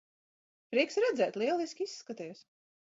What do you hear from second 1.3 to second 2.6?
Lieliski izskaties.